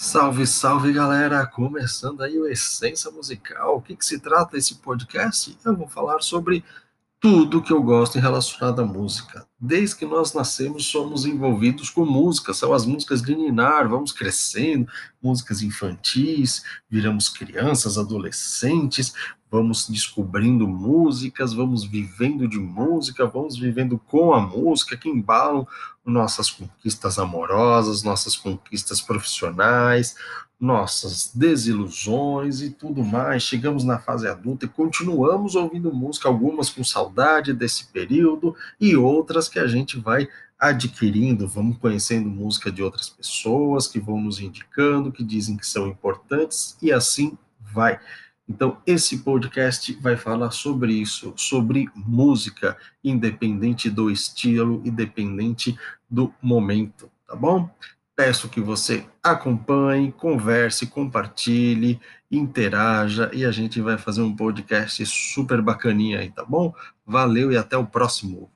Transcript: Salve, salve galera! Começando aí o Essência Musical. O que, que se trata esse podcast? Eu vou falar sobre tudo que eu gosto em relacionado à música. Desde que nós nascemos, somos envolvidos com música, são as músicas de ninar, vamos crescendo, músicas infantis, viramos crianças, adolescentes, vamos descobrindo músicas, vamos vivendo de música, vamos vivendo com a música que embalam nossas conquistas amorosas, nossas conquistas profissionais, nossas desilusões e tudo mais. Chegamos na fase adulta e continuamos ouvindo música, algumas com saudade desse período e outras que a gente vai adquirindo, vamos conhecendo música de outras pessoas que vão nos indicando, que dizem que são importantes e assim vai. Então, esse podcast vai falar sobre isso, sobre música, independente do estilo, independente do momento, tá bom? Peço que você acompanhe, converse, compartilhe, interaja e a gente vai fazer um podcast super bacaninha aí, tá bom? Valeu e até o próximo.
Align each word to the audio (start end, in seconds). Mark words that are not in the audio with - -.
Salve, 0.00 0.46
salve 0.46 0.92
galera! 0.92 1.44
Começando 1.44 2.22
aí 2.22 2.38
o 2.38 2.46
Essência 2.46 3.10
Musical. 3.10 3.78
O 3.78 3.82
que, 3.82 3.96
que 3.96 4.06
se 4.06 4.20
trata 4.20 4.56
esse 4.56 4.76
podcast? 4.76 5.58
Eu 5.64 5.76
vou 5.76 5.88
falar 5.88 6.22
sobre 6.22 6.64
tudo 7.18 7.60
que 7.60 7.72
eu 7.72 7.82
gosto 7.82 8.16
em 8.16 8.20
relacionado 8.20 8.80
à 8.80 8.86
música. 8.86 9.44
Desde 9.58 9.96
que 9.96 10.06
nós 10.06 10.32
nascemos, 10.32 10.86
somos 10.86 11.26
envolvidos 11.26 11.90
com 11.90 12.06
música, 12.06 12.54
são 12.54 12.72
as 12.72 12.86
músicas 12.86 13.20
de 13.20 13.34
ninar, 13.34 13.88
vamos 13.88 14.12
crescendo, 14.12 14.88
músicas 15.20 15.62
infantis, 15.62 16.62
viramos 16.88 17.28
crianças, 17.28 17.98
adolescentes, 17.98 19.12
vamos 19.50 19.88
descobrindo 19.88 20.66
músicas, 20.66 21.52
vamos 21.52 21.84
vivendo 21.84 22.46
de 22.46 22.58
música, 22.58 23.26
vamos 23.26 23.58
vivendo 23.58 23.98
com 23.98 24.32
a 24.32 24.40
música 24.40 24.96
que 24.96 25.08
embalam 25.08 25.66
nossas 26.04 26.50
conquistas 26.50 27.18
amorosas, 27.18 28.02
nossas 28.02 28.36
conquistas 28.36 29.00
profissionais, 29.00 30.16
nossas 30.60 31.30
desilusões 31.34 32.60
e 32.60 32.70
tudo 32.70 33.04
mais. 33.04 33.42
Chegamos 33.42 33.84
na 33.84 33.98
fase 33.98 34.26
adulta 34.26 34.64
e 34.64 34.68
continuamos 34.68 35.54
ouvindo 35.54 35.92
música, 35.92 36.28
algumas 36.28 36.68
com 36.70 36.82
saudade 36.82 37.52
desse 37.52 37.86
período 37.86 38.54
e 38.80 38.96
outras 38.96 39.48
que 39.48 39.58
a 39.58 39.66
gente 39.66 39.98
vai 39.98 40.28
adquirindo, 40.58 41.46
vamos 41.46 41.78
conhecendo 41.78 42.28
música 42.28 42.72
de 42.72 42.82
outras 42.82 43.08
pessoas 43.08 43.86
que 43.86 44.00
vão 44.00 44.20
nos 44.20 44.40
indicando, 44.40 45.12
que 45.12 45.22
dizem 45.22 45.56
que 45.56 45.66
são 45.66 45.86
importantes 45.86 46.76
e 46.82 46.90
assim 46.90 47.38
vai. 47.60 48.00
Então, 48.48 48.78
esse 48.86 49.18
podcast 49.18 49.92
vai 50.00 50.16
falar 50.16 50.50
sobre 50.50 50.94
isso, 50.94 51.34
sobre 51.36 51.88
música, 51.94 52.76
independente 53.04 53.90
do 53.90 54.10
estilo, 54.10 54.80
independente 54.84 55.76
do 56.08 56.32
momento, 56.40 57.10
tá 57.26 57.36
bom? 57.36 57.68
Peço 58.16 58.48
que 58.48 58.60
você 58.60 59.06
acompanhe, 59.22 60.10
converse, 60.10 60.86
compartilhe, 60.86 62.00
interaja 62.30 63.30
e 63.32 63.44
a 63.44 63.52
gente 63.52 63.80
vai 63.80 63.96
fazer 63.98 64.22
um 64.22 64.34
podcast 64.34 65.04
super 65.06 65.62
bacaninha 65.62 66.20
aí, 66.20 66.30
tá 66.30 66.44
bom? 66.44 66.74
Valeu 67.06 67.52
e 67.52 67.56
até 67.56 67.76
o 67.76 67.86
próximo. 67.86 68.50